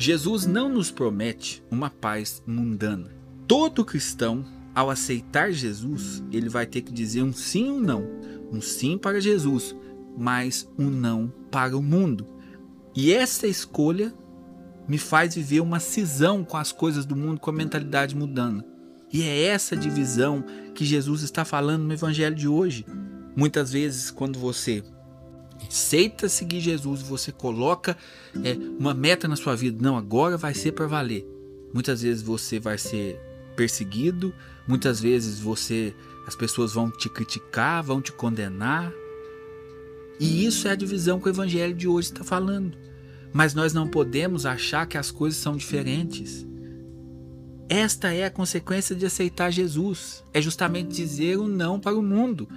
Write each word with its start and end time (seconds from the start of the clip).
Jesus 0.00 0.46
não 0.46 0.66
nos 0.70 0.90
promete 0.90 1.62
uma 1.70 1.90
paz 1.90 2.42
mundana. 2.46 3.10
Todo 3.46 3.84
cristão, 3.84 4.46
ao 4.74 4.88
aceitar 4.88 5.52
Jesus, 5.52 6.24
ele 6.32 6.48
vai 6.48 6.64
ter 6.64 6.80
que 6.80 6.90
dizer 6.90 7.22
um 7.22 7.34
sim 7.34 7.68
ou 7.68 7.78
não. 7.78 8.06
Um 8.50 8.62
sim 8.62 8.96
para 8.96 9.20
Jesus, 9.20 9.76
mas 10.16 10.66
um 10.78 10.88
não 10.88 11.30
para 11.50 11.76
o 11.76 11.82
mundo. 11.82 12.26
E 12.96 13.12
essa 13.12 13.46
escolha 13.46 14.10
me 14.88 14.96
faz 14.96 15.34
viver 15.34 15.60
uma 15.60 15.78
cisão 15.78 16.44
com 16.44 16.56
as 16.56 16.72
coisas 16.72 17.04
do 17.04 17.14
mundo, 17.14 17.38
com 17.38 17.50
a 17.50 17.52
mentalidade 17.52 18.16
mudando. 18.16 18.64
E 19.12 19.22
é 19.22 19.48
essa 19.48 19.76
divisão 19.76 20.42
que 20.74 20.86
Jesus 20.86 21.20
está 21.20 21.44
falando 21.44 21.82
no 21.82 21.92
evangelho 21.92 22.34
de 22.34 22.48
hoje. 22.48 22.86
Muitas 23.36 23.70
vezes, 23.70 24.10
quando 24.10 24.38
você 24.38 24.82
aceita 25.68 26.28
seguir 26.28 26.60
Jesus, 26.60 27.02
você 27.02 27.32
coloca 27.32 27.96
é, 28.44 28.54
uma 28.78 28.94
meta 28.94 29.28
na 29.28 29.36
sua 29.36 29.54
vida, 29.54 29.78
não, 29.80 29.96
agora 29.96 30.36
vai 30.36 30.54
ser 30.54 30.72
para 30.72 30.86
valer. 30.86 31.26
Muitas 31.72 32.02
vezes 32.02 32.22
você 32.22 32.58
vai 32.58 32.78
ser 32.78 33.20
perseguido, 33.56 34.34
muitas 34.66 35.00
vezes 35.00 35.38
você 35.38 35.94
as 36.26 36.36
pessoas 36.36 36.72
vão 36.72 36.90
te 36.90 37.08
criticar, 37.08 37.82
vão 37.82 38.00
te 38.00 38.12
condenar. 38.12 38.92
E 40.18 40.46
isso 40.46 40.68
é 40.68 40.72
a 40.72 40.76
divisão 40.76 41.18
que 41.18 41.28
o 41.28 41.30
evangelho 41.30 41.74
de 41.74 41.88
hoje 41.88 42.12
está 42.12 42.22
falando. 42.22 42.76
Mas 43.32 43.54
nós 43.54 43.72
não 43.72 43.88
podemos 43.88 44.46
achar 44.46 44.86
que 44.86 44.98
as 44.98 45.10
coisas 45.10 45.40
são 45.40 45.56
diferentes. 45.56 46.46
Esta 47.68 48.12
é 48.12 48.24
a 48.24 48.30
consequência 48.30 48.94
de 48.94 49.06
aceitar 49.06 49.50
Jesus. 49.50 50.22
É 50.32 50.40
justamente 50.40 50.88
dizer 50.88 51.38
o 51.38 51.48
não 51.48 51.80
para 51.80 51.96
o 51.96 52.02
mundo. 52.02 52.48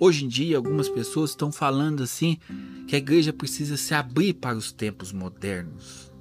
Hoje 0.00 0.24
em 0.24 0.28
dia, 0.28 0.56
algumas 0.56 0.88
pessoas 0.88 1.30
estão 1.30 1.50
falando 1.50 2.02
assim 2.02 2.38
que 2.86 2.94
a 2.94 2.98
igreja 2.98 3.32
precisa 3.32 3.76
se 3.76 3.92
abrir 3.94 4.34
para 4.34 4.56
os 4.56 4.70
tempos 4.70 5.12
modernos. 5.12 6.12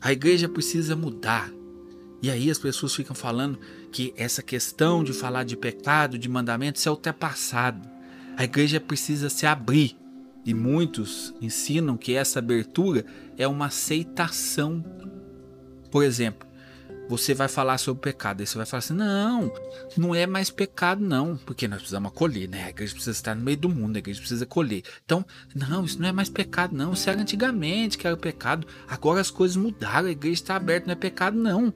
A 0.00 0.12
igreja 0.12 0.48
precisa 0.48 0.94
mudar. 0.94 1.50
E 2.20 2.30
aí 2.30 2.50
as 2.50 2.58
pessoas 2.58 2.94
ficam 2.94 3.14
falando 3.14 3.58
que 3.90 4.12
essa 4.16 4.42
questão 4.42 5.02
de 5.02 5.14
falar 5.14 5.44
de 5.44 5.56
pecado, 5.56 6.18
de 6.18 6.28
mandamentos 6.28 6.86
é 6.86 6.90
ultrapassado. 6.90 7.88
A 8.36 8.44
igreja 8.44 8.78
precisa 8.78 9.30
se 9.30 9.46
abrir. 9.46 9.96
E 10.44 10.52
muitos 10.52 11.34
ensinam 11.40 11.96
que 11.96 12.14
essa 12.14 12.38
abertura 12.38 13.06
é 13.38 13.48
uma 13.48 13.66
aceitação. 13.66 14.84
Por 15.90 16.04
exemplo, 16.04 16.46
você 17.08 17.34
vai 17.34 17.48
falar 17.48 17.78
sobre 17.78 18.02
pecado. 18.02 18.40
Aí 18.40 18.46
você 18.46 18.56
vai 18.56 18.66
falar 18.66 18.78
assim: 18.78 18.94
não, 18.94 19.52
não 19.96 20.14
é 20.14 20.26
mais 20.26 20.50
pecado, 20.50 21.02
não, 21.02 21.36
porque 21.36 21.68
nós 21.68 21.78
precisamos 21.78 22.10
acolher, 22.10 22.48
né? 22.48 22.64
A 22.64 22.70
igreja 22.70 22.92
precisa 22.92 23.16
estar 23.16 23.34
no 23.34 23.42
meio 23.42 23.56
do 23.56 23.68
mundo, 23.68 23.96
a 23.96 23.98
igreja 23.98 24.20
precisa 24.20 24.44
acolher. 24.44 24.82
Então, 25.04 25.24
não, 25.54 25.84
isso 25.84 26.00
não 26.00 26.08
é 26.08 26.12
mais 26.12 26.28
pecado, 26.28 26.74
não. 26.74 26.92
Isso 26.92 27.08
era 27.08 27.20
antigamente 27.20 27.98
que 27.98 28.06
era 28.06 28.16
pecado. 28.16 28.66
Agora 28.88 29.20
as 29.20 29.30
coisas 29.30 29.56
mudaram, 29.56 30.08
a 30.08 30.12
igreja 30.12 30.34
está 30.42 30.56
aberta, 30.56 30.86
não 30.86 30.92
é 30.92 30.96
pecado, 30.96 31.36
não. 31.36 31.72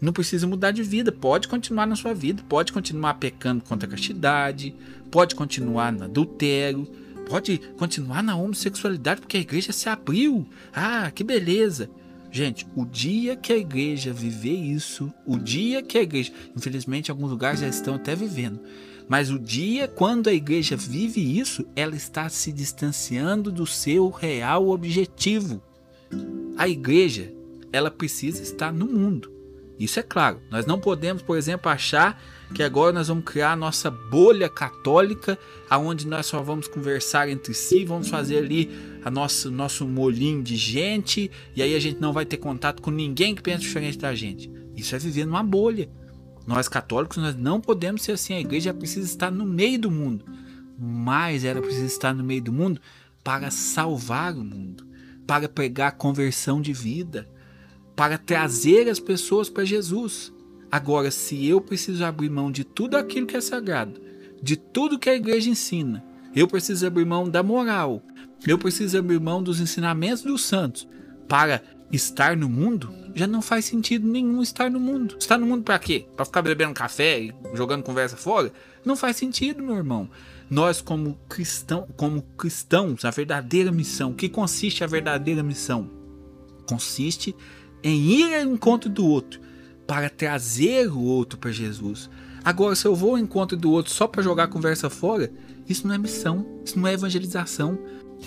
Não 0.00 0.12
precisa 0.12 0.46
mudar 0.46 0.70
de 0.70 0.82
vida, 0.82 1.12
pode 1.12 1.48
continuar 1.48 1.86
na 1.86 1.96
sua 1.96 2.12
vida, 2.12 2.42
pode 2.48 2.72
continuar 2.72 3.14
pecando 3.14 3.64
contra 3.64 3.88
a 3.88 3.90
castidade, 3.90 4.74
pode 5.10 5.34
continuar 5.34 5.92
no 5.92 6.04
adultério, 6.04 6.84
pode 7.28 7.58
continuar 7.78 8.22
na 8.22 8.36
homossexualidade, 8.36 9.20
porque 9.20 9.36
a 9.36 9.40
igreja 9.40 9.72
se 9.72 9.88
abriu. 9.88 10.46
Ah, 10.74 11.10
que 11.10 11.24
beleza. 11.24 11.88
Gente, 12.34 12.66
o 12.74 12.84
dia 12.84 13.36
que 13.36 13.52
a 13.52 13.56
igreja 13.56 14.12
viver 14.12 14.56
isso, 14.56 15.14
o 15.24 15.38
dia 15.38 15.80
que 15.80 15.96
a 15.96 16.02
igreja, 16.02 16.32
infelizmente, 16.56 17.08
alguns 17.08 17.30
lugares 17.30 17.60
já 17.60 17.68
estão 17.68 17.94
até 17.94 18.16
vivendo, 18.16 18.58
mas 19.08 19.30
o 19.30 19.38
dia 19.38 19.86
quando 19.86 20.26
a 20.26 20.34
igreja 20.34 20.76
vive 20.76 21.20
isso, 21.38 21.64
ela 21.76 21.94
está 21.94 22.28
se 22.28 22.50
distanciando 22.50 23.52
do 23.52 23.64
seu 23.64 24.10
real 24.10 24.68
objetivo. 24.70 25.62
A 26.56 26.68
igreja, 26.68 27.32
ela 27.72 27.88
precisa 27.88 28.42
estar 28.42 28.72
no 28.72 28.86
mundo. 28.86 29.33
Isso 29.78 29.98
é 29.98 30.02
claro. 30.02 30.40
Nós 30.50 30.66
não 30.66 30.78
podemos, 30.78 31.22
por 31.22 31.36
exemplo, 31.36 31.70
achar 31.70 32.20
que 32.54 32.62
agora 32.62 32.92
nós 32.92 33.08
vamos 33.08 33.24
criar 33.24 33.52
a 33.52 33.56
nossa 33.56 33.90
bolha 33.90 34.48
católica, 34.48 35.38
aonde 35.68 36.06
nós 36.06 36.26
só 36.26 36.40
vamos 36.42 36.68
conversar 36.68 37.28
entre 37.28 37.52
si, 37.52 37.84
vamos 37.84 38.08
fazer 38.08 38.38
ali 38.38 38.70
a 39.04 39.10
nossa 39.10 39.50
nosso 39.50 39.86
molinho 39.86 40.42
de 40.42 40.56
gente, 40.56 41.30
e 41.56 41.62
aí 41.62 41.74
a 41.74 41.80
gente 41.80 42.00
não 42.00 42.12
vai 42.12 42.24
ter 42.24 42.36
contato 42.36 42.80
com 42.80 42.90
ninguém 42.90 43.34
que 43.34 43.42
pensa 43.42 43.58
diferente 43.58 43.98
da 43.98 44.14
gente. 44.14 44.50
Isso 44.76 44.94
é 44.94 44.98
viver 44.98 45.26
numa 45.26 45.42
bolha. 45.42 45.88
Nós 46.46 46.68
católicos 46.68 47.16
nós 47.16 47.34
não 47.34 47.60
podemos 47.60 48.02
ser 48.02 48.12
assim. 48.12 48.34
A 48.34 48.40
igreja 48.40 48.72
precisa 48.72 49.06
estar 49.06 49.30
no 49.30 49.44
meio 49.44 49.78
do 49.78 49.90
mundo, 49.90 50.24
mas 50.78 51.44
ela 51.44 51.60
precisa 51.60 51.86
estar 51.86 52.14
no 52.14 52.22
meio 52.22 52.42
do 52.42 52.52
mundo 52.52 52.80
para 53.22 53.50
salvar 53.50 54.34
o 54.34 54.44
mundo, 54.44 54.86
para 55.26 55.48
pregar 55.48 55.92
conversão 55.92 56.60
de 56.60 56.72
vida, 56.72 57.26
para 57.96 58.18
trazer 58.18 58.88
as 58.88 58.98
pessoas 58.98 59.48
para 59.48 59.64
Jesus. 59.64 60.32
Agora, 60.70 61.10
se 61.10 61.46
eu 61.46 61.60
preciso 61.60 62.04
abrir 62.04 62.30
mão 62.30 62.50
de 62.50 62.64
tudo 62.64 62.96
aquilo 62.96 63.26
que 63.26 63.36
é 63.36 63.40
sagrado, 63.40 64.00
de 64.42 64.56
tudo 64.56 64.98
que 64.98 65.08
a 65.08 65.14
igreja 65.14 65.48
ensina, 65.48 66.04
eu 66.34 66.48
preciso 66.48 66.86
abrir 66.86 67.04
mão 67.04 67.28
da 67.28 67.42
moral, 67.42 68.02
eu 68.46 68.58
preciso 68.58 68.98
abrir 68.98 69.20
mão 69.20 69.42
dos 69.42 69.60
ensinamentos 69.60 70.22
dos 70.22 70.44
santos 70.44 70.88
para 71.28 71.62
estar 71.92 72.36
no 72.36 72.48
mundo, 72.48 72.92
já 73.14 73.26
não 73.26 73.40
faz 73.40 73.64
sentido 73.64 74.06
nenhum 74.08 74.42
estar 74.42 74.70
no 74.70 74.80
mundo. 74.80 75.16
Estar 75.18 75.38
no 75.38 75.46
mundo 75.46 75.62
para 75.62 75.78
quê? 75.78 76.06
Para 76.16 76.24
ficar 76.24 76.42
bebendo 76.42 76.74
café 76.74 77.20
e 77.20 77.34
jogando 77.54 77.84
conversa 77.84 78.16
fora? 78.16 78.52
Não 78.84 78.96
faz 78.96 79.16
sentido, 79.16 79.62
meu 79.62 79.76
irmão. 79.76 80.10
Nós 80.50 80.80
como 80.80 81.18
cristão, 81.28 81.86
como 81.96 82.22
cristãos, 82.36 83.04
a 83.04 83.10
verdadeira 83.10 83.70
missão, 83.70 84.12
que 84.12 84.28
consiste 84.28 84.82
a 84.82 84.86
verdadeira 84.86 85.42
missão? 85.42 85.88
Consiste 86.68 87.34
em 87.84 88.00
ir 88.00 88.34
ao 88.34 88.50
encontro 88.50 88.88
do 88.88 89.06
outro 89.06 89.38
para 89.86 90.08
trazer 90.08 90.90
o 90.90 91.00
outro 91.00 91.38
para 91.38 91.52
Jesus. 91.52 92.08
Agora, 92.42 92.74
se 92.74 92.86
eu 92.86 92.94
vou 92.94 93.10
ao 93.10 93.18
encontro 93.18 93.56
do 93.56 93.70
outro 93.70 93.92
só 93.92 94.08
para 94.08 94.22
jogar 94.22 94.48
conversa 94.48 94.88
fora, 94.88 95.30
isso 95.68 95.86
não 95.86 95.94
é 95.94 95.98
missão, 95.98 96.46
isso 96.64 96.78
não 96.78 96.88
é 96.88 96.94
evangelização. 96.94 97.78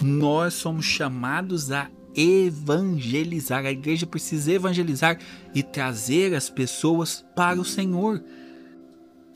Nós 0.01 0.53
somos 0.53 0.85
chamados 0.85 1.71
a 1.71 1.89
evangelizar. 2.15 3.65
A 3.65 3.71
igreja 3.71 4.05
precisa 4.05 4.51
evangelizar 4.51 5.19
e 5.53 5.63
trazer 5.63 6.35
as 6.35 6.49
pessoas 6.49 7.25
para 7.35 7.59
o 7.59 7.65
Senhor. 7.65 8.23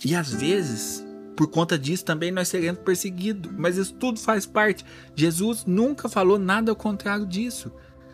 E 0.04 0.16
às 0.16 0.32
vezes, 0.34 1.06
por 1.36 1.48
conta 1.48 1.78
disso, 1.78 2.06
também 2.06 2.32
nós 2.32 2.48
seremos 2.48 2.82
perseguidos. 2.82 3.52
Mas 3.56 3.78
isso 3.78 3.94
tudo 3.94 4.20
faz 4.20 4.46
parte. 4.46 4.84
Jesus 5.16 5.66
nunca 5.66 6.10
falou 6.10 6.40
nada 6.40 6.72
ao 6.72 6.76
contrário 6.76 7.26
disso. 7.26 7.72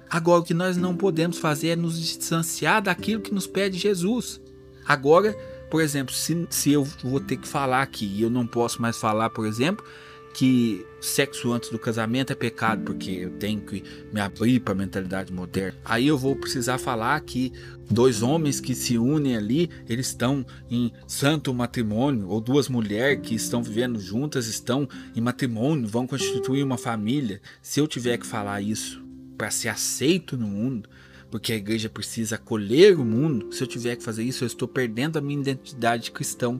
Agora, 0.10 0.42
o 0.42 0.44
que 0.44 0.54
nós 0.54 0.78
não 0.78 0.96
podemos 0.96 1.38
fazer 1.38 1.70
é 1.70 1.76
nos 1.76 2.00
distanciar 2.00 2.82
daquilo 2.82 3.22
que 3.22 3.34
nos 3.34 3.46
pede 3.46 3.78
Jesus. 3.78 4.42
Agora, 4.86 5.36
por 5.70 5.82
exemplo, 5.82 6.14
se, 6.14 6.48
se 6.50 6.72
eu 6.72 6.84
vou 7.04 7.20
ter 7.20 7.38
que 7.38 7.48
falar 7.48 7.82
aqui 7.82 8.06
e 8.06 8.22
eu 8.22 8.30
não 8.30 8.48
posso 8.48 8.82
mais 8.82 8.98
falar, 8.98 9.30
por 9.30 9.46
exemplo, 9.46 9.86
que 10.34 10.86
sexo 11.02 11.52
antes 11.52 11.70
do 11.72 11.80
casamento 11.80 12.32
é 12.32 12.36
pecado, 12.36 12.84
porque 12.84 13.10
eu 13.10 13.32
tenho 13.32 13.60
que 13.60 13.84
me 14.14 14.22
abrir 14.22 14.60
para 14.60 14.74
a 14.74 14.78
mentalidade 14.78 15.34
moderna. 15.34 15.78
Aí 15.84 16.08
eu 16.08 16.18
vou 16.18 16.36
precisar 16.36 16.78
falar 16.78 17.20
que 17.22 17.52
dois 17.90 18.22
homens 18.22 18.60
que 18.60 18.76
se 18.76 18.98
unem 19.00 19.36
ali, 19.36 19.70
eles 19.90 20.08
estão 20.08 20.46
em 20.70 20.92
santo 21.08 21.54
matrimônio, 21.54 22.30
ou 22.30 22.40
duas 22.40 22.70
mulheres 22.70 23.28
que 23.28 23.34
estão 23.34 23.64
vivendo 23.64 24.00
juntas 24.00 24.48
estão 24.48 24.88
em 25.16 25.22
matrimônio, 25.22 25.88
vão 25.88 26.06
constituir 26.06 26.64
uma 26.64 26.78
família. 26.78 27.42
Se 27.62 27.80
eu 27.80 27.88
tiver 27.88 28.18
que 28.18 28.26
falar 28.28 28.62
isso 28.62 29.07
para 29.38 29.52
ser 29.52 29.70
aceito 29.70 30.38
no 30.38 30.48
mundo, 30.48 30.90
porque 31.30 31.54
a 31.54 31.58
igreja 31.58 31.90
precisa 31.90 32.36
acolher 32.36 32.98
o 33.00 33.06
mundo, 33.06 33.54
se 33.54 33.62
eu 33.62 33.68
tiver 33.68 33.96
que 33.96 34.04
fazer 34.04 34.24
isso, 34.24 34.44
eu 34.44 34.48
estou 34.48 34.68
perdendo 34.68 35.18
a 35.18 35.22
minha 35.22 35.40
identidade 35.40 36.12
cristão. 36.12 36.60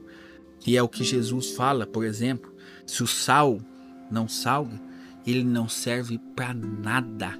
E 0.66 0.76
é 0.76 0.82
o 0.82 0.88
que 0.88 1.04
Jesus 1.04 1.50
fala, 1.50 1.86
por 1.86 2.04
exemplo, 2.04 2.52
se 2.86 3.02
o 3.02 3.06
sal 3.06 3.58
não 4.10 4.28
salga, 4.28 4.80
ele 5.26 5.44
não 5.44 5.68
serve 5.68 6.18
para 6.34 6.54
nada. 6.54 7.38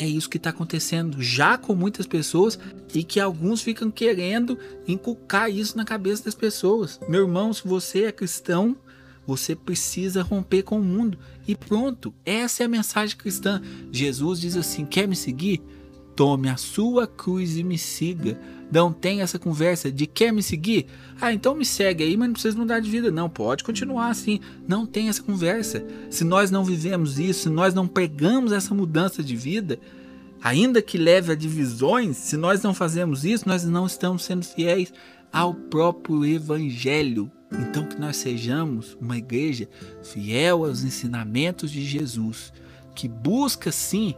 É 0.00 0.06
isso 0.06 0.30
que 0.30 0.36
está 0.36 0.50
acontecendo 0.50 1.20
já 1.20 1.58
com 1.58 1.74
muitas 1.74 2.06
pessoas 2.06 2.58
e 2.94 3.02
que 3.02 3.18
alguns 3.18 3.62
ficam 3.62 3.90
querendo 3.90 4.56
inculcar 4.86 5.50
isso 5.50 5.76
na 5.76 5.84
cabeça 5.84 6.24
das 6.24 6.36
pessoas. 6.36 7.00
Meu 7.08 7.22
irmão, 7.22 7.52
se 7.52 7.66
você 7.66 8.04
é 8.04 8.12
cristão, 8.12 8.76
você 9.28 9.54
precisa 9.54 10.22
romper 10.22 10.62
com 10.62 10.80
o 10.80 10.82
mundo. 10.82 11.18
E 11.46 11.54
pronto, 11.54 12.14
essa 12.24 12.62
é 12.62 12.66
a 12.66 12.68
mensagem 12.68 13.14
cristã. 13.14 13.60
Jesus 13.92 14.40
diz 14.40 14.56
assim: 14.56 14.86
quer 14.86 15.06
me 15.06 15.14
seguir? 15.14 15.60
Tome 16.16 16.48
a 16.48 16.56
sua 16.56 17.06
cruz 17.06 17.58
e 17.58 17.62
me 17.62 17.76
siga. 17.76 18.40
Não 18.72 18.90
tem 18.90 19.20
essa 19.20 19.38
conversa 19.38 19.92
de 19.92 20.06
quer 20.06 20.32
me 20.32 20.42
seguir? 20.42 20.86
Ah, 21.20 21.30
então 21.30 21.54
me 21.54 21.66
segue 21.66 22.04
aí, 22.04 22.16
mas 22.16 22.28
não 22.28 22.32
precisa 22.32 22.56
mudar 22.56 22.80
de 22.80 22.90
vida. 22.90 23.10
Não, 23.10 23.28
pode 23.28 23.62
continuar 23.64 24.08
assim. 24.08 24.40
Não 24.66 24.86
tem 24.86 25.10
essa 25.10 25.22
conversa. 25.22 25.84
Se 26.08 26.24
nós 26.24 26.50
não 26.50 26.64
vivemos 26.64 27.18
isso, 27.18 27.42
se 27.42 27.48
nós 27.50 27.74
não 27.74 27.86
pegamos 27.86 28.50
essa 28.50 28.74
mudança 28.74 29.22
de 29.22 29.36
vida, 29.36 29.78
ainda 30.42 30.80
que 30.80 30.96
leve 30.96 31.32
a 31.32 31.36
divisões, 31.36 32.16
se 32.16 32.38
nós 32.38 32.62
não 32.62 32.72
fazemos 32.72 33.26
isso, 33.26 33.46
nós 33.46 33.62
não 33.62 33.84
estamos 33.84 34.22
sendo 34.22 34.42
fiéis 34.42 34.90
ao 35.30 35.52
próprio 35.52 36.24
Evangelho. 36.24 37.30
Então, 37.52 37.86
que 37.86 37.98
nós 37.98 38.16
sejamos 38.16 38.96
uma 39.00 39.16
igreja 39.16 39.68
fiel 40.02 40.64
aos 40.64 40.82
ensinamentos 40.82 41.70
de 41.70 41.82
Jesus, 41.84 42.52
que 42.94 43.08
busca 43.08 43.72
sim 43.72 44.14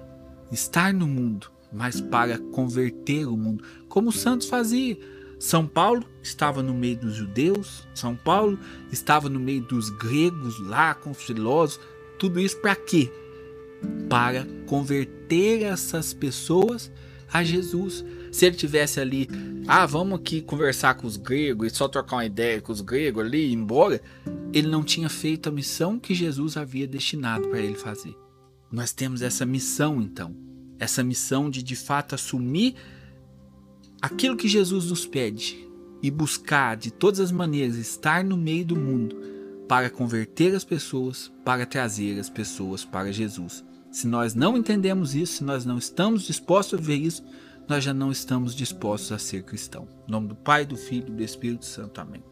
estar 0.51 0.93
no 0.93 1.07
mundo, 1.07 1.51
mas 1.73 2.01
para 2.01 2.39
converter 2.39 3.27
o 3.27 3.37
mundo, 3.37 3.63
como 3.89 4.09
os 4.09 4.19
santos 4.19 4.49
faziam. 4.49 4.99
São 5.39 5.67
Paulo 5.67 6.05
estava 6.23 6.63
no 6.63 6.75
meio 6.75 6.99
dos 6.99 7.15
judeus, 7.15 7.89
São 7.95 8.15
Paulo 8.15 8.59
estava 8.93 9.29
no 9.29 9.41
meio 9.41 9.63
dos 9.63 9.89
gregos 9.89 10.61
lá 10.61 10.95
com 10.95 11.13
os 11.13 11.23
filósofos, 11.23 11.87
tudo 12.19 12.39
isso 12.39 12.59
para 12.59 12.77
quê? 12.77 13.11
Para 14.09 14.47
converter 14.67 15.63
essas 15.63 16.13
pessoas 16.13 16.93
a 17.33 17.43
Jesus. 17.43 18.05
Se 18.31 18.47
ele 18.47 18.57
tivesse 18.57 19.01
ali, 19.01 19.29
ah, 19.67 19.87
vamos 19.87 20.19
aqui 20.19 20.41
conversar 20.41 20.95
com 20.95 21.07
os 21.07 21.17
gregos 21.17 21.73
e 21.73 21.75
só 21.75 21.89
trocar 21.89 22.17
uma 22.17 22.25
ideia 22.25 22.61
com 22.61 22.73
os 22.73 22.81
gregos 22.81 23.25
ali 23.25 23.39
e 23.39 23.51
ir 23.51 23.55
embora, 23.55 24.01
ele 24.53 24.69
não 24.69 24.83
tinha 24.83 25.09
feito 25.09 25.49
a 25.49 25.53
missão 25.53 25.99
que 25.99 26.15
Jesus 26.15 26.57
havia 26.57 26.87
destinado 26.87 27.49
para 27.49 27.61
ele 27.61 27.75
fazer. 27.75 28.17
Nós 28.71 28.93
temos 28.93 29.23
essa 29.23 29.45
missão 29.45 30.01
então, 30.01 30.35
essa 30.79 31.03
missão 31.03 31.51
de 31.51 31.63
de 31.63 31.75
fato 31.77 32.15
assumir 32.15 32.75
aquilo 34.01 34.37
que 34.37 34.49
Jesus 34.49 34.87
nos 34.87 35.07
pede 35.07 35.69
e 36.03 36.11
buscar 36.11 36.77
de 36.77 36.91
todas 36.91 37.21
as 37.21 37.33
maneiras 37.33 37.77
estar 37.77 38.25
no 38.25 38.37
meio 38.37 38.65
do 38.65 38.77
mundo 38.77 39.17
para 39.69 39.91
converter 39.91 40.55
as 40.55 40.65
pessoas, 40.65 41.31
para 41.45 41.67
trazer 41.67 42.19
as 42.19 42.31
pessoas 42.31 42.85
para 42.85 43.13
Jesus. 43.13 43.65
Se 43.91 44.07
nós 44.07 44.35
não 44.35 44.57
entendemos 44.57 45.15
isso, 45.15 45.39
se 45.39 45.45
nós 45.45 45.65
não 45.65 45.79
estamos 45.79 46.23
dispostos 46.23 46.79
a 46.79 46.83
ver 46.83 46.97
isso, 46.97 47.25
nós 47.71 47.85
já 47.85 47.95
não 47.95 48.11
estamos 48.11 48.53
dispostos 48.53 49.13
a 49.13 49.19
ser 49.19 49.45
cristão. 49.45 49.87
Em 50.09 50.11
nome 50.11 50.27
do 50.27 50.35
Pai, 50.35 50.67
do 50.67 50.77
Filho 50.77 51.07
e 51.07 51.13
do 51.13 51.23
Espírito 51.23 51.65
Santo. 51.65 52.01
Amém. 52.01 52.30